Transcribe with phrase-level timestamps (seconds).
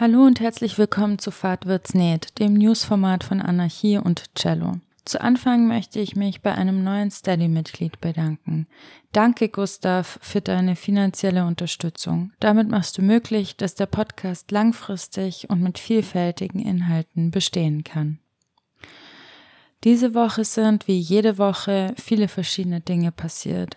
[0.00, 4.74] Hallo und herzlich willkommen zu Fahrt wird's näht, dem Newsformat von Anarchie und Cello.
[5.04, 8.68] Zu Anfang möchte ich mich bei einem neuen Steady-Mitglied bedanken.
[9.10, 12.30] Danke, Gustav, für deine finanzielle Unterstützung.
[12.38, 18.20] Damit machst du möglich, dass der Podcast langfristig und mit vielfältigen Inhalten bestehen kann.
[19.82, 23.76] Diese Woche sind wie jede Woche viele verschiedene Dinge passiert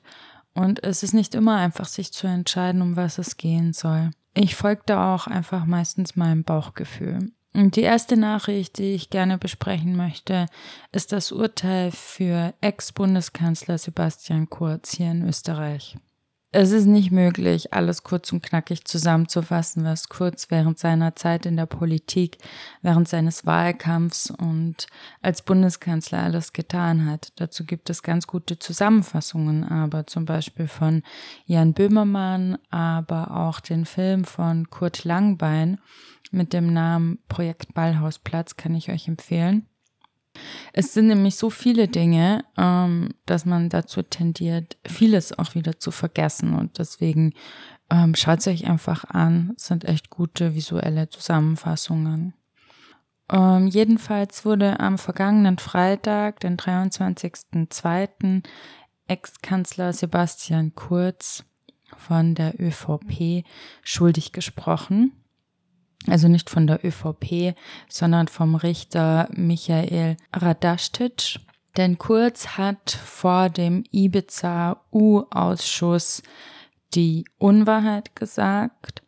[0.54, 4.12] und es ist nicht immer einfach, sich zu entscheiden, um was es gehen soll.
[4.34, 7.32] Ich folgte auch einfach meistens meinem Bauchgefühl.
[7.54, 10.46] Und die erste Nachricht, die ich gerne besprechen möchte,
[10.94, 15.98] ist das Urteil für Ex-Bundeskanzler Sebastian Kurz hier in Österreich.
[16.54, 21.56] Es ist nicht möglich, alles kurz und knackig zusammenzufassen, was Kurz während seiner Zeit in
[21.56, 22.40] der Politik,
[22.82, 24.88] während seines Wahlkampfs und
[25.22, 27.32] als Bundeskanzler alles getan hat.
[27.38, 31.04] Dazu gibt es ganz gute Zusammenfassungen, aber zum Beispiel von
[31.46, 35.80] Jan Böhmermann, aber auch den Film von Kurt Langbein
[36.32, 39.71] mit dem Namen Projekt Ballhausplatz kann ich euch empfehlen.
[40.74, 45.92] Es sind nämlich so viele Dinge, ähm, dass man dazu tendiert, vieles auch wieder zu
[45.92, 46.54] vergessen.
[46.54, 47.34] Und deswegen
[47.90, 49.54] ähm, schaut es euch einfach an.
[49.58, 52.34] Es sind echt gute visuelle Zusammenfassungen.
[53.30, 58.44] Ähm, jedenfalls wurde am vergangenen Freitag, den 23.02.,
[59.08, 61.44] Ex-Kanzler Sebastian Kurz
[61.98, 63.44] von der ÖVP
[63.84, 65.21] schuldig gesprochen
[66.08, 67.56] also nicht von der ÖVP,
[67.88, 71.40] sondern vom Richter Michael Radastic.
[71.78, 76.22] Denn Kurz hat vor dem Ibiza-U-Ausschuss
[76.94, 79.04] die Unwahrheit gesagt.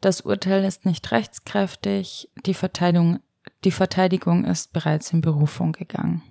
[0.00, 2.30] Das Urteil ist nicht rechtskräftig.
[2.46, 3.18] Die Verteidigung,
[3.64, 6.22] die Verteidigung ist bereits in Berufung gegangen.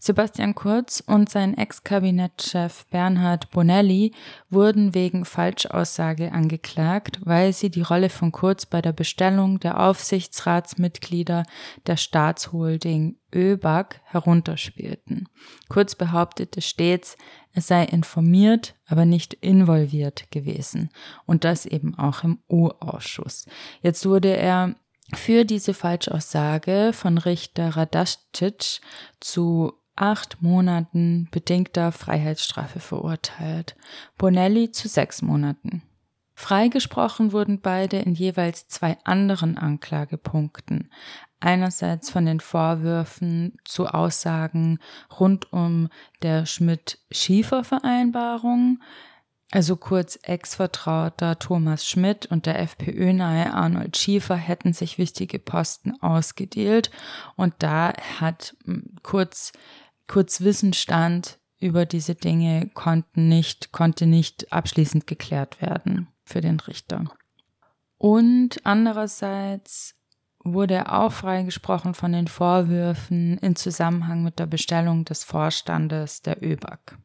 [0.00, 4.12] Sebastian Kurz und sein Ex-Kabinettschef Bernhard Bonelli
[4.48, 11.42] wurden wegen Falschaussage angeklagt, weil sie die Rolle von Kurz bei der Bestellung der Aufsichtsratsmitglieder
[11.86, 15.28] der Staatsholding ÖBAG herunterspielten.
[15.68, 17.16] Kurz behauptete stets,
[17.52, 20.90] er sei informiert, aber nicht involviert gewesen.
[21.26, 23.46] Und das eben auch im U-Ausschuss.
[23.82, 24.76] Jetzt wurde er
[25.14, 28.80] für diese Falschaussage von Richter Radastic
[29.20, 33.76] zu acht Monaten bedingter Freiheitsstrafe verurteilt,
[34.16, 35.82] Bonelli zu sechs Monaten.
[36.34, 40.92] Freigesprochen wurden beide in jeweils zwei anderen Anklagepunkten.
[41.40, 44.78] Einerseits von den Vorwürfen zu Aussagen
[45.18, 45.88] rund um
[46.22, 48.78] der Schmidt-Schiefer-Vereinbarung,
[49.50, 56.90] also kurz Ex-Vertrauter Thomas Schmidt und der FPÖ-nahe Arnold Schiefer hätten sich wichtige Posten ausgedealt
[57.34, 59.52] und da hat hm, kurz
[60.08, 67.04] kurz Wissensstand über diese Dinge konnten nicht, konnte nicht abschließend geklärt werden für den Richter.
[67.98, 69.94] Und andererseits
[70.44, 76.42] wurde er auch freigesprochen von den Vorwürfen in Zusammenhang mit der Bestellung des Vorstandes der
[76.42, 76.96] ÖBAG.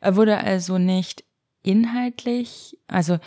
[0.00, 1.24] Er wurde also nicht
[1.62, 3.18] inhaltlich, also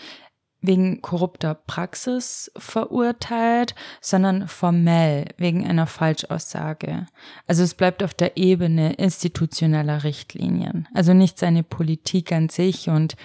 [0.61, 7.07] wegen korrupter Praxis verurteilt, sondern formell wegen einer Falschaussage.
[7.47, 10.87] Also es bleibt auf der Ebene institutioneller Richtlinien.
[10.93, 13.15] Also nicht seine Politik an sich und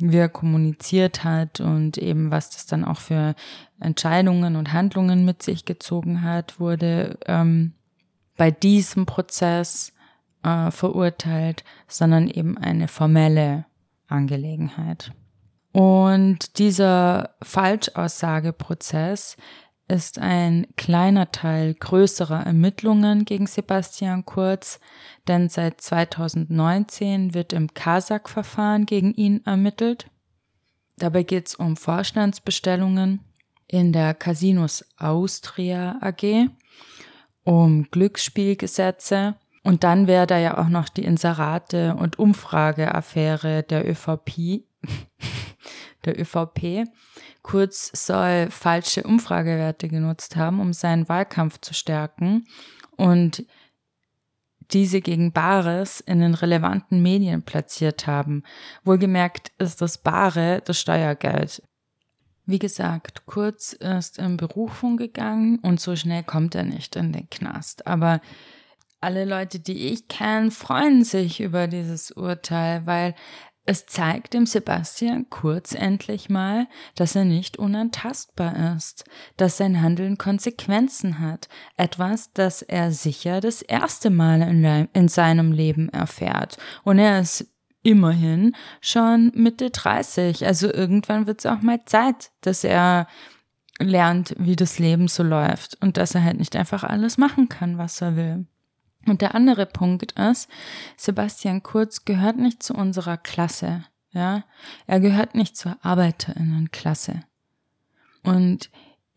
[0.00, 3.34] wie er kommuniziert hat und eben was das dann auch für
[3.80, 7.72] Entscheidungen und Handlungen mit sich gezogen hat, wurde ähm,
[8.36, 9.92] bei diesem Prozess
[10.44, 13.66] äh, verurteilt, sondern eben eine formelle
[14.06, 15.12] Angelegenheit.
[15.72, 19.36] Und dieser Falschaussageprozess
[19.88, 24.80] ist ein kleiner Teil größerer Ermittlungen gegen Sebastian Kurz,
[25.26, 30.10] denn seit 2019 wird im Kasach-Verfahren gegen ihn ermittelt.
[30.96, 33.20] Dabei geht es um Vorstandsbestellungen
[33.66, 36.48] in der Casinos Austria AG,
[37.44, 44.64] um Glücksspielgesetze und dann wäre da ja auch noch die Inserate- und Umfrageaffäre der ÖVP,
[46.04, 46.88] der ÖVP.
[47.42, 52.46] Kurz soll falsche Umfragewerte genutzt haben, um seinen Wahlkampf zu stärken
[52.96, 53.44] und
[54.72, 58.42] diese gegen Bares in den relevanten Medien platziert haben.
[58.84, 61.62] Wohlgemerkt ist das Bare das Steuergeld.
[62.44, 67.28] Wie gesagt, Kurz ist in Berufung gegangen und so schnell kommt er nicht in den
[67.28, 67.86] Knast.
[67.86, 68.20] Aber
[69.00, 73.14] alle Leute, die ich kenne, freuen sich über dieses Urteil, weil
[73.68, 79.04] es zeigt dem Sebastian Kurz endlich mal, dass er nicht unantastbar ist,
[79.36, 85.52] dass sein Handeln Konsequenzen hat, etwas, das er sicher das erste Mal in, in seinem
[85.52, 86.56] Leben erfährt.
[86.82, 87.46] Und er ist
[87.82, 93.06] immerhin schon Mitte 30, also irgendwann wird es auch mal Zeit, dass er
[93.78, 97.76] lernt, wie das Leben so läuft und dass er halt nicht einfach alles machen kann,
[97.76, 98.46] was er will.
[99.08, 100.48] Und der andere Punkt ist,
[100.96, 104.44] Sebastian Kurz gehört nicht zu unserer Klasse, ja.
[104.86, 107.20] Er gehört nicht zur Arbeiterinnenklasse.
[108.22, 108.70] Und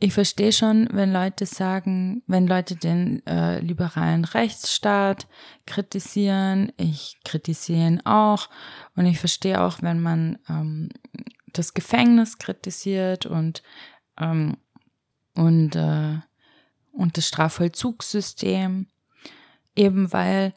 [0.04, 5.28] ich verstehe schon, wenn Leute sagen, wenn Leute den äh, liberalen Rechtsstaat
[5.68, 8.50] kritisieren, ich kritisiere ihn auch
[8.96, 10.90] und ich verstehe auch, wenn man ähm,
[11.54, 13.62] das Gefängnis kritisiert und
[14.20, 14.58] ähm,
[15.36, 16.18] und äh,
[16.92, 18.88] und das Strafvollzugssystem,
[19.76, 20.54] eben weil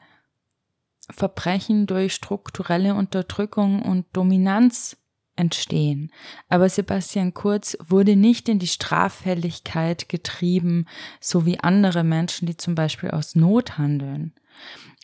[1.10, 4.96] Verbrechen durch strukturelle Unterdrückung und Dominanz
[5.36, 6.12] entstehen.
[6.48, 10.86] Aber Sebastian Kurz wurde nicht in die Straffälligkeit getrieben,
[11.20, 14.32] so wie andere Menschen, die zum Beispiel aus Not handeln.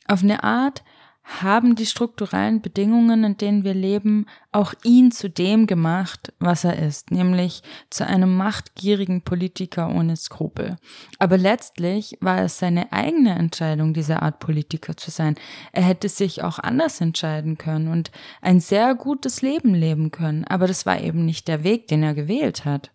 [0.06, 0.82] Auf eine Art
[1.24, 6.78] haben die strukturellen Bedingungen, in denen wir leben, auch ihn zu dem gemacht, was er
[6.78, 10.76] ist, nämlich zu einem machtgierigen Politiker ohne Skrupel.
[11.18, 15.36] Aber letztlich war es seine eigene Entscheidung, diese Art Politiker zu sein.
[15.72, 20.66] Er hätte sich auch anders entscheiden können und ein sehr gutes Leben leben können, aber
[20.66, 22.90] das war eben nicht der Weg, den er gewählt hat.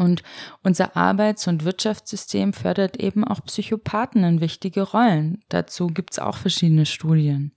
[0.00, 0.22] Und
[0.62, 5.42] unser Arbeits- und Wirtschaftssystem fördert eben auch Psychopathen in wichtige Rollen.
[5.50, 7.52] Dazu gibt's auch verschiedene Studien.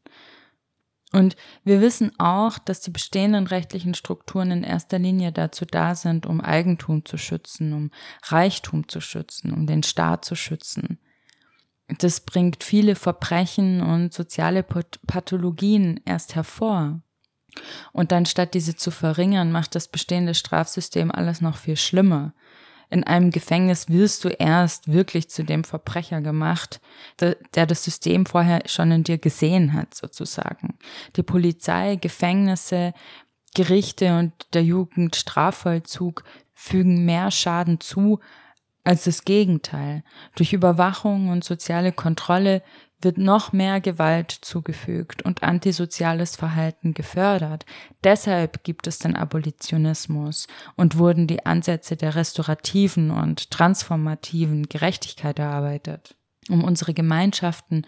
[1.13, 6.25] Und wir wissen auch, dass die bestehenden rechtlichen Strukturen in erster Linie dazu da sind,
[6.25, 7.91] um Eigentum zu schützen, um
[8.23, 10.99] Reichtum zu schützen, um den Staat zu schützen.
[11.99, 17.01] Das bringt viele Verbrechen und soziale Pathologien erst hervor.
[17.91, 22.33] Und dann statt diese zu verringern, macht das bestehende Strafsystem alles noch viel schlimmer
[22.89, 26.81] in einem Gefängnis wirst du erst wirklich zu dem Verbrecher gemacht,
[27.19, 30.77] der, das System vorher schon in dir gesehen hat, sozusagen.
[31.15, 32.93] Die Polizei, Gefängnisse,
[33.55, 38.19] Gerichte und der Jugendstrafvollzug fügen mehr Schaden zu
[38.83, 40.03] als das Gegenteil.
[40.35, 42.61] Durch Überwachung und soziale Kontrolle
[43.03, 47.65] wird noch mehr Gewalt zugefügt und antisoziales Verhalten gefördert.
[48.03, 56.15] Deshalb gibt es den Abolitionismus und wurden die Ansätze der restaurativen und transformativen Gerechtigkeit erarbeitet,
[56.49, 57.85] um unsere Gemeinschaften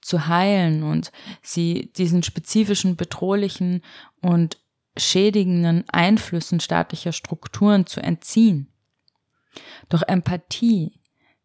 [0.00, 1.10] zu heilen und
[1.42, 3.82] sie diesen spezifischen bedrohlichen
[4.20, 4.58] und
[4.96, 8.68] schädigenden Einflüssen staatlicher Strukturen zu entziehen.
[9.88, 11.00] Doch Empathie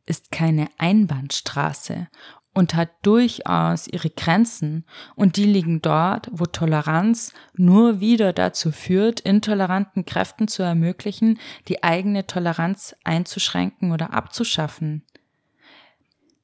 [0.06, 2.08] ist keine Einbahnstraße
[2.54, 9.22] und hat durchaus ihre Grenzen und die liegen dort, wo Toleranz nur wieder dazu führt,
[9.22, 15.04] intoleranten Kräften zu ermöglichen, die eigene Toleranz einzuschränken oder abzuschaffen.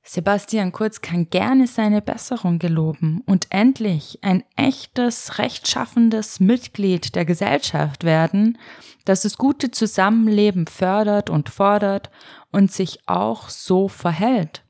[0.10, 8.06] Sebastian Kurz kann gerne seine Besserung geloben und endlich ein echtes, rechtschaffendes Mitglied der Gesellschaft
[8.06, 8.58] werden,
[9.04, 12.10] das das gute Zusammenleben fördert und fordert
[12.54, 14.64] und sich auch so verhält.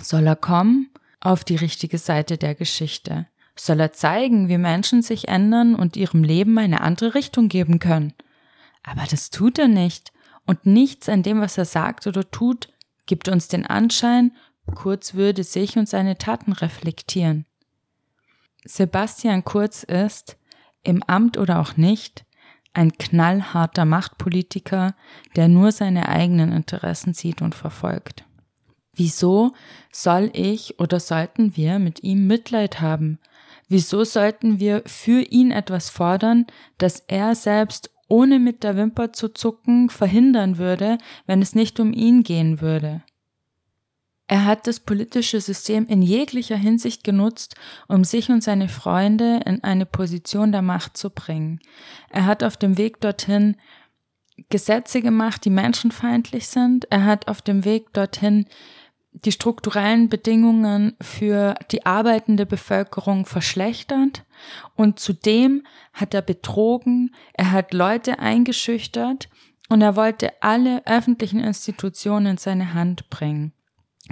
[0.00, 0.90] Soll er kommen
[1.20, 3.26] auf die richtige Seite der Geschichte?
[3.56, 8.12] Soll er zeigen, wie Menschen sich ändern und ihrem Leben eine andere Richtung geben können?
[8.82, 10.12] Aber das tut er nicht.
[10.46, 12.68] Und nichts an dem, was er sagt oder tut,
[13.06, 14.32] gibt uns den Anschein,
[14.74, 17.46] Kurz würde sich und seine Taten reflektieren.
[18.64, 20.36] Sebastian Kurz ist,
[20.82, 22.24] im Amt oder auch nicht,
[22.74, 24.94] ein knallharter Machtpolitiker,
[25.36, 28.25] der nur seine eigenen Interessen sieht und verfolgt.
[28.96, 29.52] Wieso
[29.92, 33.18] soll ich oder sollten wir mit ihm Mitleid haben?
[33.68, 36.46] Wieso sollten wir für ihn etwas fordern,
[36.78, 41.92] das er selbst ohne mit der Wimper zu zucken verhindern würde, wenn es nicht um
[41.92, 43.02] ihn gehen würde?
[44.28, 47.54] Er hat das politische System in jeglicher Hinsicht genutzt,
[47.86, 51.60] um sich und seine Freunde in eine Position der Macht zu bringen.
[52.10, 53.56] Er hat auf dem Weg dorthin
[54.48, 56.86] Gesetze gemacht, die menschenfeindlich sind.
[56.90, 58.46] Er hat auf dem Weg dorthin
[59.24, 64.24] die strukturellen Bedingungen für die arbeitende Bevölkerung verschlechtert
[64.74, 69.28] und zudem hat er betrogen, er hat Leute eingeschüchtert
[69.68, 73.52] und er wollte alle öffentlichen Institutionen in seine Hand bringen.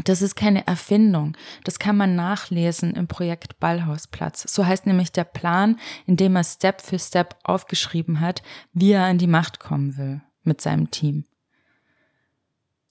[0.02, 1.36] Das ist keine Erfindung.
[1.62, 4.42] Das kann man nachlesen im Projekt Ballhausplatz.
[4.52, 8.42] So heißt nämlich der Plan, in dem er Step für Step aufgeschrieben hat,
[8.72, 11.24] wie er an die Macht kommen will mit seinem Team.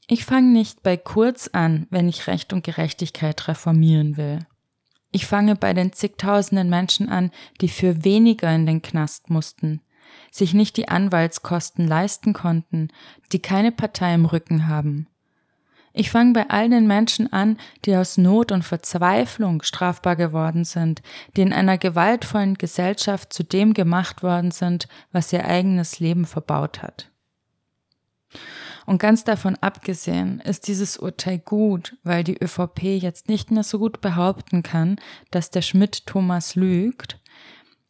[0.07, 4.39] Ich fange nicht bei Kurz an, wenn ich Recht und Gerechtigkeit reformieren will.
[5.11, 7.31] Ich fange bei den zigtausenden Menschen an,
[7.61, 9.81] die für weniger in den Knast mussten,
[10.31, 12.89] sich nicht die Anwaltskosten leisten konnten,
[13.31, 15.07] die keine Partei im Rücken haben.
[15.95, 21.03] Ich fange bei all den Menschen an, die aus Not und Verzweiflung strafbar geworden sind,
[21.37, 26.81] die in einer gewaltvollen Gesellschaft zu dem gemacht worden sind, was ihr eigenes Leben verbaut
[26.81, 27.11] hat.
[28.85, 33.79] Und ganz davon abgesehen ist dieses Urteil gut, weil die ÖVP jetzt nicht mehr so
[33.79, 34.97] gut behaupten kann,
[35.31, 37.19] dass der Schmidt Thomas lügt,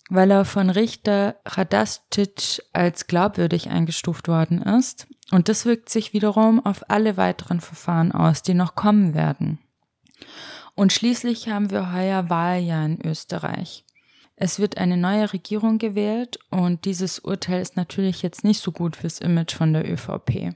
[0.09, 5.07] weil er von Richter Radastic als glaubwürdig eingestuft worden ist.
[5.31, 9.59] Und das wirkt sich wiederum auf alle weiteren Verfahren aus, die noch kommen werden.
[10.75, 13.85] Und schließlich haben wir heuer Wahljahr in Österreich.
[14.35, 18.95] Es wird eine neue Regierung gewählt und dieses Urteil ist natürlich jetzt nicht so gut
[18.95, 20.55] fürs Image von der ÖVP.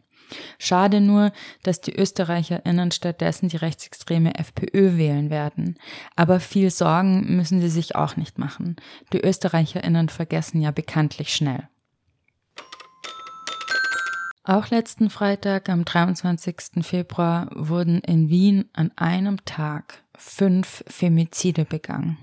[0.60, 1.32] Schade nur,
[1.64, 5.78] dass die ÖsterreicherInnen stattdessen die rechtsextreme FPÖ wählen werden.
[6.16, 8.76] Aber viel Sorgen müssen sie sich auch nicht machen.
[9.14, 11.68] Die ÖsterreicherInnen vergessen ja bekanntlich schnell.
[14.44, 16.82] Auch letzten Freitag, am 23.
[16.82, 22.18] Februar, wurden in Wien an einem Tag fünf Femizide begangen.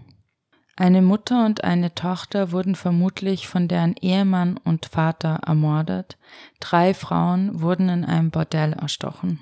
[0.77, 6.19] Eine Mutter und eine Tochter wurden vermutlich von deren Ehemann und Vater ermordet,
[6.59, 9.39] drei Frauen wurden in einem Bordell erstochen.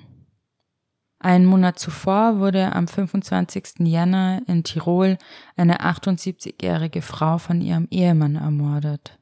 [1.17, 3.79] Einen Monat zuvor wurde am 25.
[3.79, 5.17] Jänner in Tirol
[5.55, 9.17] eine 78-jährige Frau von ihrem Ehemann ermordet.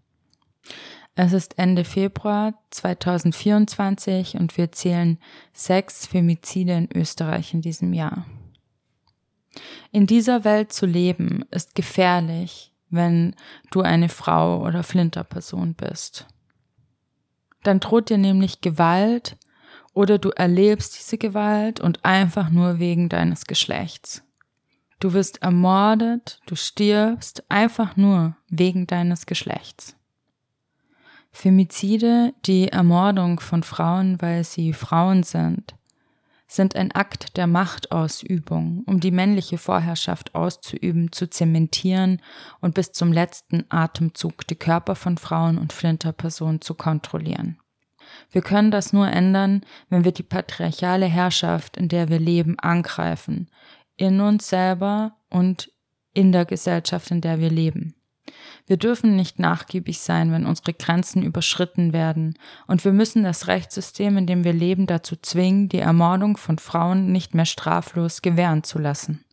[1.15, 5.19] Es ist Ende Februar 2024 und wir zählen
[5.53, 8.25] sechs Femizide in Österreich in diesem Jahr.
[9.91, 13.35] In dieser Welt zu leben ist gefährlich, wenn
[13.71, 16.27] du eine Frau oder Flinterperson bist.
[17.63, 19.37] Dann droht dir nämlich Gewalt
[19.93, 24.23] oder du erlebst diese Gewalt und einfach nur wegen deines Geschlechts.
[24.99, 29.95] Du wirst ermordet, du stirbst einfach nur wegen deines Geschlechts.
[31.31, 35.75] Femizide, die Ermordung von Frauen, weil sie Frauen sind,
[36.51, 42.21] sind ein Akt der Machtausübung, um die männliche Vorherrschaft auszuüben, zu zementieren
[42.59, 47.57] und bis zum letzten Atemzug die Körper von Frauen und Flinterpersonen zu kontrollieren.
[48.31, 53.49] Wir können das nur ändern, wenn wir die patriarchale Herrschaft, in der wir leben, angreifen,
[53.95, 55.71] in uns selber und
[56.13, 57.95] in der Gesellschaft, in der wir leben.
[58.67, 62.37] Wir dürfen nicht nachgiebig sein, wenn unsere Grenzen überschritten werden,
[62.67, 67.11] und wir müssen das Rechtssystem, in dem wir leben, dazu zwingen, die Ermordung von Frauen
[67.11, 69.25] nicht mehr straflos gewähren zu lassen.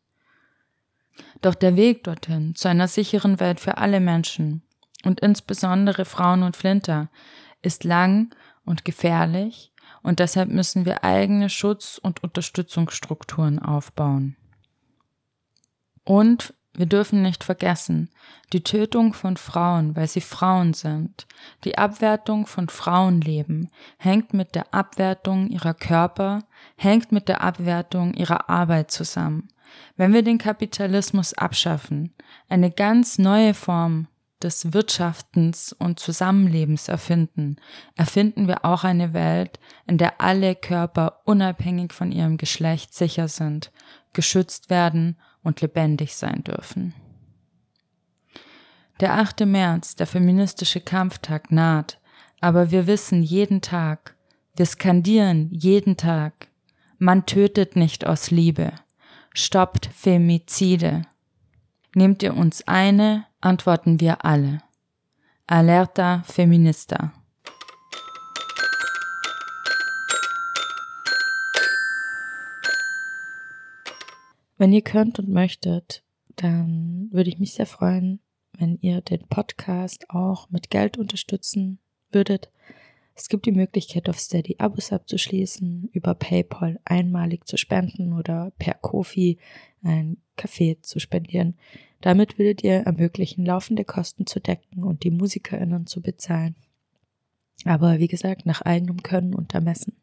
[1.40, 4.62] Doch der Weg dorthin, zu einer sicheren Welt für alle Menschen,
[5.04, 7.08] und insbesondere Frauen und Flinter,
[7.62, 14.36] ist lang und gefährlich, und deshalb müssen wir eigene Schutz- und Unterstützungsstrukturen aufbauen.
[16.04, 18.10] Und wir dürfen nicht vergessen,
[18.52, 21.26] die Tötung von Frauen, weil sie Frauen sind,
[21.64, 26.44] die Abwertung von Frauenleben hängt mit der Abwertung ihrer Körper,
[26.76, 29.48] hängt mit der Abwertung ihrer Arbeit zusammen.
[29.96, 32.14] Wenn wir den Kapitalismus abschaffen,
[32.48, 34.06] eine ganz neue Form
[34.42, 37.56] des Wirtschaftens und Zusammenlebens erfinden,
[37.96, 43.72] erfinden wir auch eine Welt, in der alle Körper unabhängig von ihrem Geschlecht sicher sind,
[44.12, 46.94] geschützt werden und lebendig sein dürfen.
[49.00, 49.46] Der 8.
[49.46, 52.00] März, der feministische Kampftag naht,
[52.40, 54.16] aber wir wissen jeden Tag,
[54.56, 56.48] wir skandieren jeden Tag,
[56.98, 58.72] man tötet nicht aus Liebe,
[59.32, 61.02] stoppt Femizide.
[61.94, 64.62] Nehmt ihr uns eine, antworten wir alle.
[65.46, 67.12] Alerta Feminista.
[74.58, 76.02] Wenn ihr könnt und möchtet,
[76.34, 78.18] dann würde ich mich sehr freuen,
[78.58, 81.78] wenn ihr den Podcast auch mit Geld unterstützen
[82.10, 82.50] würdet.
[83.14, 88.74] Es gibt die Möglichkeit, auf Steady Abos abzuschließen, über PayPal einmalig zu spenden oder per
[88.74, 89.38] Kofi
[89.82, 91.56] ein Kaffee zu spendieren.
[92.00, 96.56] Damit würdet ihr ermöglichen, laufende Kosten zu decken und die MusikerInnen zu bezahlen.
[97.64, 99.96] Aber wie gesagt, nach eigenem Können und Ermessen.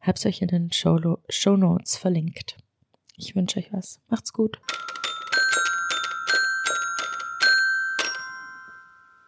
[0.00, 2.56] Hab's euch in den Show Notes verlinkt.
[3.22, 4.00] Ich wünsche euch was.
[4.08, 4.58] Macht's gut.